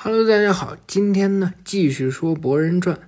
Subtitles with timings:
[0.00, 3.00] Hello，大家好，今天呢继续说博人传。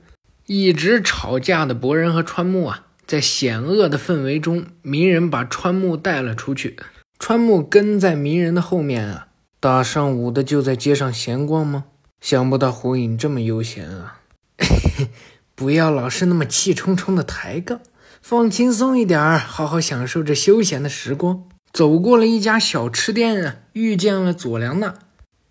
[0.47, 6.77] 一直吵架的博人和川木啊，在险恶的氛围中，鸣人把川木带了出去。
[7.21, 9.29] 川木跟在鸣人的后面啊，
[9.61, 11.85] 大上午的就在街上闲逛吗？
[12.21, 14.19] 想不到火影这么悠闲啊！
[15.55, 17.81] 不要老是那么气冲冲的抬杠，
[18.21, 21.45] 放轻松一点儿，好好享受这休闲的时光。
[21.73, 24.97] 走过了一家小吃店啊，遇见了佐良娜。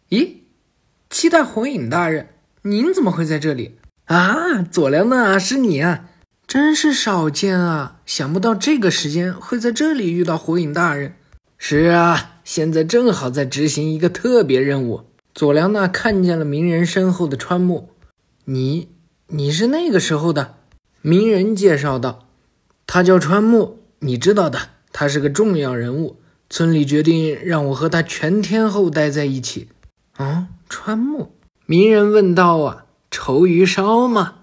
[0.09, 0.38] 咦？
[1.09, 2.27] 期待火影大人，
[2.61, 4.61] 您怎么会在这里啊？
[4.61, 6.05] 佐良娜是你啊，
[6.45, 7.99] 真是少见啊！
[8.05, 11.15] 想不到这个时间会在这里遇到火影大人。
[11.57, 15.01] 是啊，现在正好在执行一个特别任务。
[15.33, 17.89] 佐良娜看见了鸣人身后的川木，
[18.45, 18.89] 你，
[19.27, 20.57] 你是那个时候的？
[21.01, 22.27] 鸣人介绍道，
[22.85, 24.59] 他叫川木，你知道的，
[24.93, 26.17] 他是个重要人物，
[26.51, 29.69] 村里决定让我和他全天候待在一起。
[30.13, 30.49] 啊？
[30.69, 31.31] 川木，
[31.65, 34.35] 鸣人问道：“啊，稠鱼烧吗？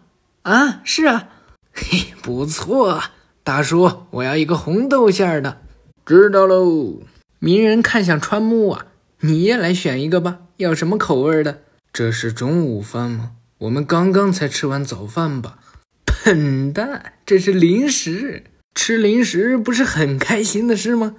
[0.42, 1.28] 啊，是啊，
[1.72, 3.12] 嘿，不错啊，
[3.44, 5.62] 大叔，我要一个红豆馅儿的。
[6.04, 7.00] 知道喽。”
[7.38, 8.86] 鸣人看向川木啊，
[9.20, 11.62] 你也来选一个吧，要什么口味的？
[11.92, 13.32] 这是中午饭吗？
[13.58, 15.58] 我们刚刚才吃完早饭吧？
[16.04, 18.42] 笨蛋，这是零食，
[18.74, 21.14] 吃零食不是很开心的事吗？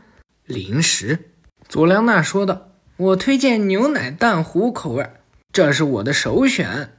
[0.45, 1.19] 零食，
[1.69, 2.73] 佐良娜说道。
[2.97, 5.07] 我推荐牛奶蛋糊口味，
[5.53, 6.89] 这是我的首选。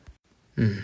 [0.54, 0.76] 嗯，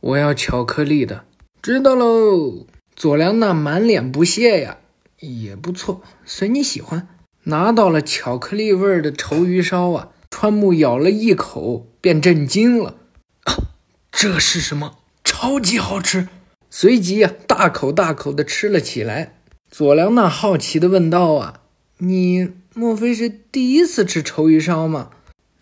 [0.00, 1.24] 我要巧克力的。
[1.62, 2.66] 知道喽。
[2.94, 4.76] 佐良娜满脸不屑呀，
[5.20, 7.08] 也不错，随你喜欢。
[7.44, 12.96] 拿到了巧克力味的稠鱼烧啊，川木咬了一口便震惊了。
[13.44, 13.72] 啊，
[14.12, 14.98] 这是什么？
[15.24, 16.28] 超级好吃！
[16.68, 19.36] 随即呀，大口大口的吃了起来。
[19.70, 21.60] 佐良娜好奇的问道：“啊，
[21.96, 25.10] 你？”莫非是第一次吃稠鱼烧吗？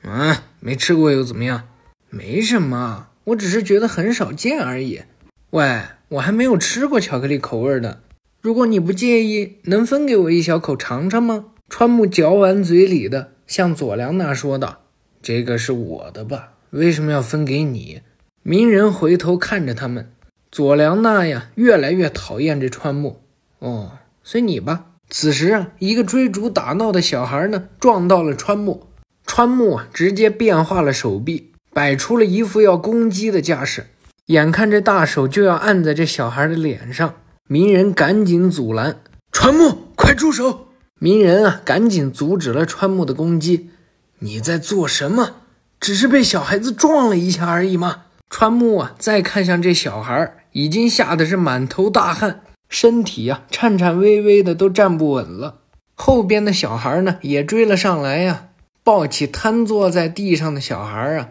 [0.03, 1.67] 啊，没吃过又怎么样？
[2.11, 5.00] 没什么，我只是觉得很少见而已。
[5.48, 8.03] 喂，我还没有吃过巧克力口味的。
[8.42, 11.47] 如果你不介意，能分给我一小口尝尝吗？
[11.71, 14.83] 川木嚼完嘴里的，向佐良娜说道
[15.22, 16.53] ：“这个是我的吧？
[16.69, 18.03] 为什么要分给你？”
[18.44, 20.12] 鸣人回头看着他们，
[20.53, 23.22] 佐良娜呀，越来越讨厌这川木。
[23.60, 24.91] 哦，随你吧。
[25.09, 28.89] 此时啊，一个追逐打闹的小孩呢，撞到了川木。
[29.25, 33.87] 川木啊，直接变化了手臂，摆出了一副要攻击的架势。
[34.27, 37.15] 眼看这大手就要按在这小孩的脸上，
[37.49, 38.97] 鸣人赶紧阻拦
[39.31, 40.69] ：“川木，快住手！”
[40.99, 43.71] 鸣人啊，赶紧阻止了川木的攻击。
[44.19, 45.37] “你在做什么？
[45.78, 52.41] 只是被小孩子撞了一下而已嘛。”川木啊，再看向这小孩，已经吓得是满头大汗。
[52.69, 55.59] 身体呀，颤颤巍巍的，都站不稳了。
[55.94, 58.49] 后边的小孩呢，也追了上来呀，
[58.84, 61.31] 抱起瘫坐在地上的小孩啊。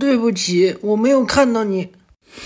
[0.00, 1.92] 对不起，我没有看到你。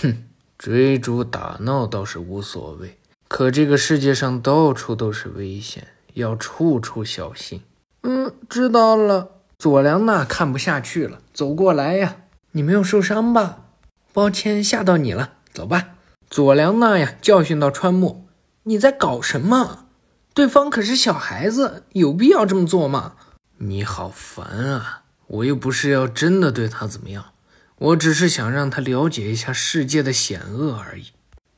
[0.03, 0.25] 哼，
[0.57, 7.63] 追逐打闹倒是无所谓，可这个世界上到处都是危险，要处处小心。
[8.03, 9.31] 嗯，知道了。
[9.59, 12.17] 佐良娜看不下去了，走过来呀，
[12.53, 13.65] 你没有受伤吧？
[14.13, 15.33] 抱歉，吓到你了。
[15.53, 15.95] 走吧。
[16.31, 18.27] 佐良娜呀，教训到川木
[18.65, 19.87] ：“你在搞什么？
[20.35, 23.15] 对方可是小孩子，有必要这么做吗？”
[23.57, 25.05] 你好烦啊！
[25.27, 27.33] 我又不是要真的对他怎么样，
[27.79, 31.07] 我只是想让他了解一下世界的险恶而已。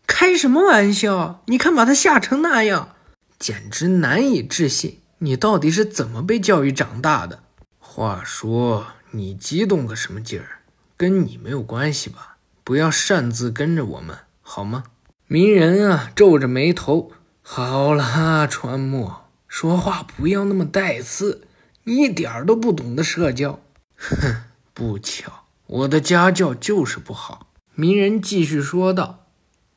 [0.07, 1.43] 开什么玩笑！
[1.47, 2.95] 你看把他吓成那样，
[3.41, 5.01] 简直难以置信。
[5.19, 7.43] 你到底是怎么被教育长大的？
[7.81, 10.63] 话说，你激动个什么劲儿？
[10.97, 12.37] 跟你没有关系吧？
[12.63, 14.17] 不要擅自跟着我们。
[14.53, 14.83] 好吗？
[15.29, 17.13] 鸣人啊，皱着眉头。
[17.41, 19.13] 好啦，川木，
[19.47, 21.43] 说话不要那么带刺，
[21.85, 23.61] 你一点都不懂得社交。
[23.97, 24.43] 哼，
[24.75, 27.47] 不巧，我的家教就是不好。
[27.77, 29.21] 鸣人继续说道：“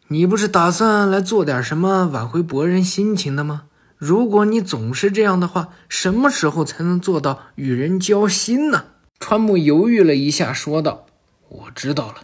[0.10, 3.66] 你不是打算来做点什么挽回博人心情的吗？
[3.96, 8.86] 如果你总是这样的话，什么时候才能做到与人交心呢？”
[9.22, 11.06] 川木犹豫了一下，说道
[11.48, 12.24] ：“我知道了。”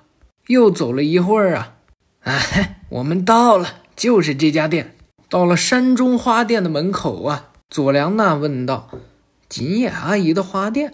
[0.50, 1.76] 又走了一会儿啊。
[2.22, 4.96] 哎，我们到了，就是这家店。
[5.30, 8.90] 到了山中花店的门口啊，佐良娜问道
[9.48, 10.94] ：“锦野阿姨的花店，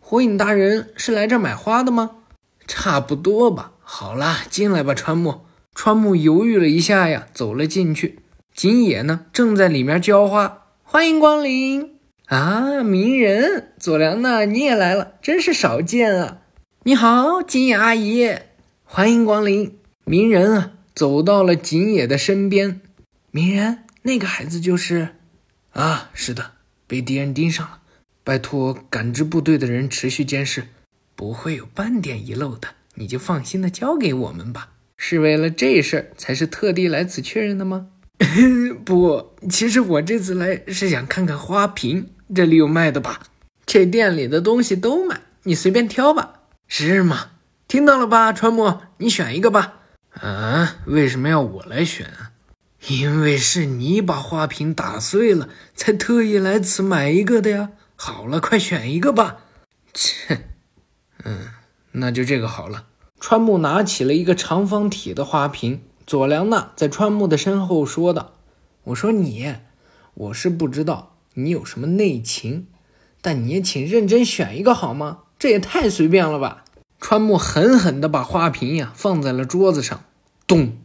[0.00, 2.10] 火影大人是来这儿买花的吗
[2.66, 3.72] ？”“差不多吧。
[3.84, 5.42] ”“好啦，进来吧，川木。”
[5.74, 8.20] 川木犹豫了一下呀，走了进去。
[8.54, 10.62] 锦野呢，正在里面浇花。
[10.82, 16.38] 欢迎光临啊，鸣人，佐良娜你也来了，真是少见啊！
[16.84, 18.34] 你好，锦野阿姨，
[18.84, 19.75] 欢迎光临。
[20.08, 22.80] 鸣人啊，走到了井野的身边。
[23.32, 25.16] 鸣人，那个孩子就是，
[25.72, 26.52] 啊，是的，
[26.86, 27.80] 被敌人盯上了。
[28.22, 30.68] 拜托感知部队的人持续监视。
[31.16, 34.68] 不会有半点遗漏的，你就放心的交给我们吧。
[34.96, 37.88] 是为了这事儿才是特地来此确认的吗？
[38.86, 43.22] 不，其实我这次来是想看看花瓶，这里有卖的吧？
[43.66, 46.42] 这店里的东西都卖，你随便挑吧。
[46.68, 47.32] 是吗？
[47.66, 49.80] 听到了吧，川木，你选一个吧。
[50.20, 50.76] 啊？
[50.86, 52.32] 为什么要我来选啊？
[52.88, 57.70] 因为是你把花瓶打碎了，才特意来此买一个的呀。
[57.96, 59.38] 好了，快选一个吧。
[59.92, 60.48] 切，
[61.24, 61.48] 嗯，
[61.92, 62.86] 那就这个好了。
[63.18, 68.34] 川木拿起了一个长方体的花瓶，佐良娜在川木的身后说道
[68.84, 69.54] ：“我说你，
[70.14, 72.68] 我是不知道你有什么内情，
[73.22, 75.20] 但你也请认真选一个好吗？
[75.38, 76.64] 这也太随便了吧！”
[76.98, 80.04] 川木狠狠地把花瓶呀放在了桌子上，
[80.46, 80.78] 咚！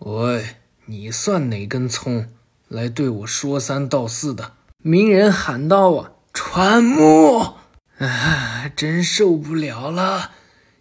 [0.00, 0.56] 喂，
[0.86, 2.28] 你算哪根葱，
[2.68, 4.52] 来对我说三道四的？
[4.82, 7.54] 鸣人喊道：“啊，川木，
[7.98, 10.32] 啊，真受不了了！”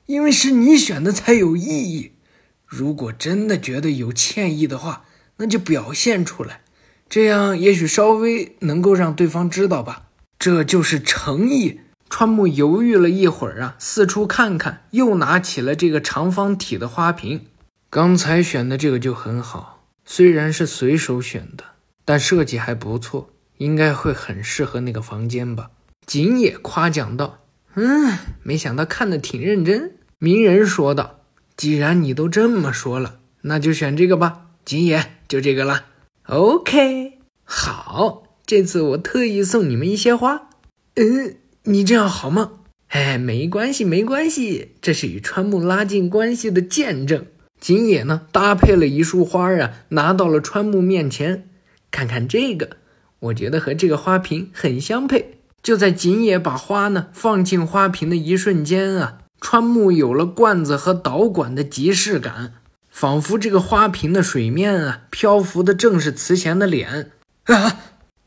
[0.07, 2.13] 因为是你选的才有意义。
[2.65, 5.03] 如果真的觉得有歉意的话，
[5.37, 6.61] 那就表现出来，
[7.09, 10.07] 这样也许稍微能够让对方知道吧。
[10.39, 11.81] 这就是诚意。
[12.17, 17.45] 川木犹豫了一会儿啊，四处看看，又拿起了这个长方体的花瓶。
[17.91, 21.63] 刚才选的这个就很好，虽然是随手选的，
[22.03, 25.69] 但设计还不错，应该会很适合那个房间吧。
[26.07, 27.37] 景野夸奖道
[27.77, 31.19] ：“嗯，没想到看的挺认真。”鸣人说道
[31.55, 34.47] ：“既然你都这么说了，那就选这个吧。
[34.65, 35.85] 金野，就这个了。
[36.25, 40.49] OK，好，这次我特意送你们一些花。
[40.95, 41.37] 嗯，
[41.69, 42.51] 你这样好吗？
[42.87, 47.25] 哎，没关系，没关系，这是与川木拉近关系的见证。
[47.59, 51.49] 井野呢，搭配了一束花啊，拿到了川木面前。
[51.91, 52.77] 看看这个，
[53.19, 55.39] 我觉得和这个花瓶很相配。
[55.61, 62.53] 就在井野把花呢放进花瓶的一瞬间啊。”川木有了罐子和导管的即视感，
[62.89, 67.11] 仿佛这个花瓶的水面啊，漂浮的正是慈贤的脸
[67.43, 67.77] 啊！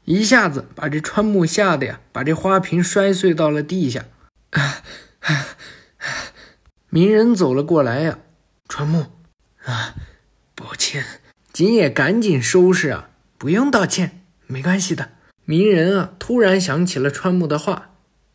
[0.04, 4.06] 一下子把这川木吓得呀，把这花瓶摔碎到了地下。
[4.50, 4.82] 啊
[5.20, 5.46] 啊！
[6.88, 8.18] 鸣人走了过来呀，
[8.68, 9.06] 川木
[9.64, 9.94] 啊，
[10.54, 11.04] 抱歉。
[11.52, 15.10] 锦野赶紧收拾啊，不用道歉，没关系的。
[15.44, 17.90] 鸣人啊，突然想起了川木的话。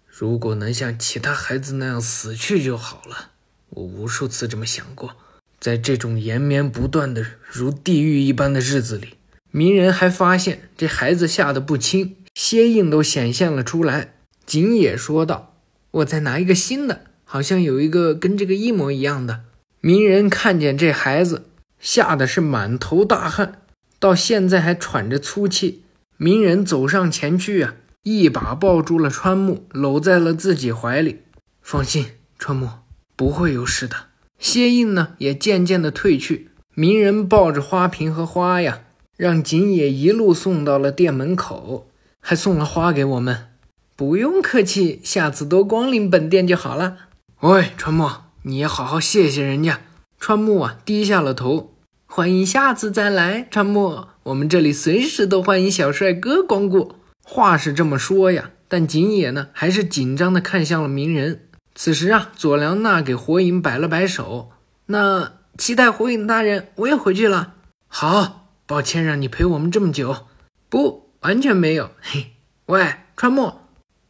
[0.08, 3.32] 如果能像其他孩子那样死去就好了。
[3.70, 5.18] 我无数次这么想过。
[5.60, 9.16] 在这种延绵不断的如地狱一般的日子里，
[9.56, 14.16] 鸣人还发现这孩子吓得不轻，蝎印都显现了出来。
[14.46, 15.56] 景野说道
[15.92, 19.44] ：“我再拿一个新的，好像有一个跟这个一模一样的。”
[19.80, 21.46] 鸣人看见这孩子，
[21.80, 23.62] 吓得是满头大汗，
[23.98, 25.84] 到现在还喘着粗气。
[26.18, 27.76] 鸣人走上前去啊。
[28.04, 31.22] 一把抱住了川木，搂在了自己怀里。
[31.62, 32.08] 放心，
[32.38, 32.70] 川木
[33.16, 33.96] 不会有事的。
[34.38, 36.50] 蝎印呢，也渐渐的褪去。
[36.74, 38.82] 鸣人抱着花瓶和花呀，
[39.18, 41.88] 让锦野一路送到了店门口，
[42.20, 43.48] 还送了花给我们。
[43.96, 46.98] 不用客气，下次多光临本店就好了。
[47.40, 48.10] 喂，川木，
[48.44, 49.82] 你也好好谢谢人家。
[50.20, 51.74] 川木啊，低下了头。
[52.06, 56.96] 欢迎下次再来，川木，我们这里随时都欢迎小帅哥光顾。
[57.24, 61.48] 话是这么说呀，但景野呢还是紧张的看向了鸣人。
[61.74, 64.52] 此时啊，佐良娜给火影摆了摆手
[64.88, 67.54] ：“那期待火影大人，我也回去了。”
[67.88, 70.28] 好，抱歉让你陪我们这么久。
[70.70, 71.92] 不，完全没有。
[72.02, 72.34] 嘿，
[72.66, 73.54] 喂，川木，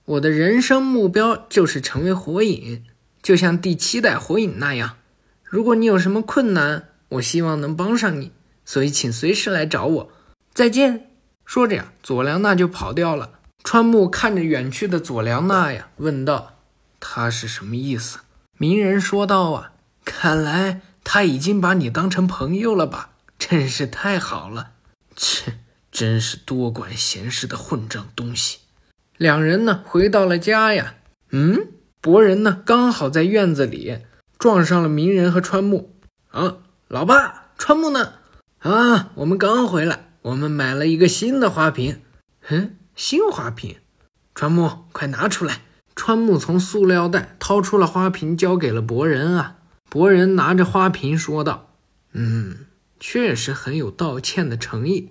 [0.06, 2.84] 我的人生目标就是成为火影，
[3.22, 4.98] 就像第七代火影那样。
[5.44, 8.32] 如果你有什么困难，我希望能帮上你，
[8.64, 10.12] 所以请随时来找我。
[10.54, 11.12] 再见。
[11.46, 13.32] 说着呀，佐良娜就跑掉了。
[13.64, 16.54] 川木看着远去的佐良娜呀，问道
[17.00, 18.20] ：“他是什么意思？”
[18.58, 19.74] 鸣人说道：“啊，
[20.06, 23.12] 看来他已经把你当成朋友了吧？
[23.48, 24.72] 真是太好了！
[25.16, 25.60] 切，
[25.92, 28.58] 真是多管闲事的混账东西。”
[29.18, 30.96] 两人呢，回到了家呀。
[31.30, 31.68] 嗯，
[32.02, 34.00] 博人呢，刚好在院子里
[34.40, 35.96] 撞上了鸣人和川木。
[36.32, 38.14] 啊，老爸，川木呢？
[38.62, 40.10] 啊，我们刚回来。
[40.24, 42.02] 我们买了一个新的花瓶，
[42.48, 43.78] 嗯，新花瓶，
[44.34, 45.62] 川木，快拿出来！
[45.96, 49.58] 川木从塑料袋掏出了花瓶，交给了博人啊。
[49.88, 51.76] 博人拿着花瓶说道
[52.12, 52.66] ：“嗯，
[53.08, 55.10] 确实很有道歉的诚意，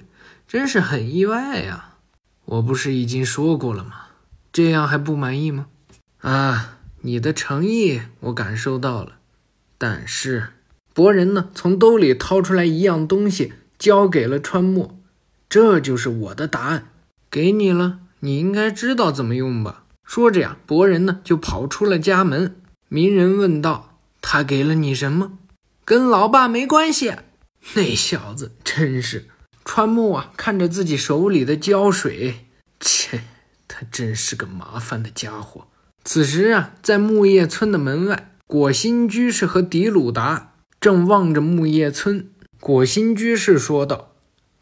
[0.49, 1.95] 真是很意外呀！
[2.45, 4.07] 我不是已经说过了吗？
[4.53, 5.67] 这样还不满意吗？
[6.21, 9.19] 啊，你的诚意我感受到了，
[9.79, 10.49] 但是……
[10.93, 14.99] 博人呢，从兜里掏出来一样东西，交给了川木。
[15.49, 16.89] 这就是我的答案，
[17.31, 19.85] 给你了，你应该知道怎么用吧？
[20.03, 22.57] 说着呀，博人呢就跑出了家门。
[22.89, 25.39] 鸣人问道：“他给了你什么
[25.87, 27.15] ？”“跟老爸没关系。”
[27.75, 29.29] 那小子真是。
[29.65, 32.47] 川木啊，看着自己手里的胶水，
[32.79, 33.23] 切，
[33.67, 35.67] 他真是个麻烦的家伙。
[36.05, 42.29] 此时啊，在木叶村的门外，果心居士和迪鲁达正望着木叶村。
[42.61, 44.13] 果心居士说道：“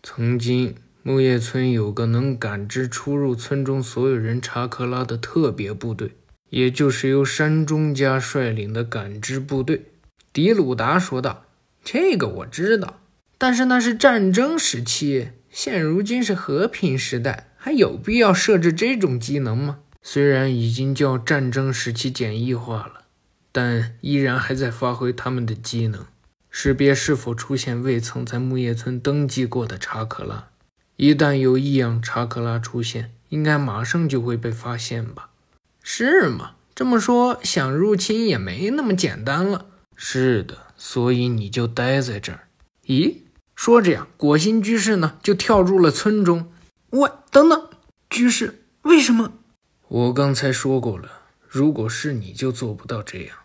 [0.04, 6.12] 曾经，木叶村有个能感知出入村中所有人查克拉的特别部队，
[6.50, 9.86] 也就是由山中家率领的感知部队。”
[10.32, 11.44] 迪鲁达说道
[11.84, 13.00] ：“这个我知道。”
[13.38, 19.80] 但是那是战争时期，现如今是和平时代，还有必要设置这种机能吗？
[20.00, 23.02] 虽然已经叫战争时期简易化了，
[23.50, 26.06] 但依然还在发挥他们的机能，
[26.50, 30.48] 识别是否出现未曾在木叶村登记过的查克拉。
[30.96, 35.30] 一旦有异样查克拉出现，应该马上就会被发现吧？
[35.82, 36.52] 是吗？
[36.74, 39.66] 这么说，想入侵也没那么简单了。
[39.96, 42.48] 是的，所以你就待在这儿。
[42.86, 43.18] 咦？
[43.54, 46.50] 说着呀，果心居士呢就跳入了村中。
[46.90, 47.68] 喂，等等，
[48.10, 49.32] 居士，为什么？
[49.86, 51.08] 我刚才说过了，
[51.48, 53.36] 如果是你就做不到这样。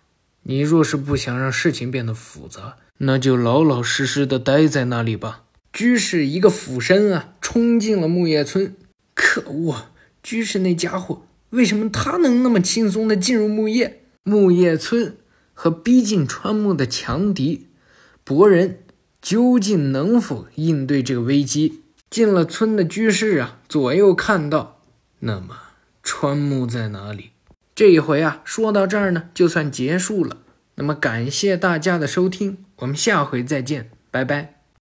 [0.41, 5.44] 你若是不想让事情变得复杂，那就老老实实的待在那里吧。
[5.72, 8.75] 居士一个俯身啊，冲进了木叶村。
[9.13, 9.89] 可恶，
[10.24, 15.15] 居士那家伙，为什么他能那么轻松的进入木叶木叶村
[15.60, 17.66] 和逼近川木的强敌
[18.24, 18.84] 博人？
[19.20, 21.82] 究竟能否应对这个危机？
[22.12, 24.80] 进了村的居士啊，左右看到，
[25.20, 25.58] 那么
[26.04, 27.32] 川木在哪里？
[27.74, 30.38] 这一回啊，说到这儿呢，就算结束了。
[30.76, 34.57] 那么感谢大家的收听，我们下回再见，拜拜。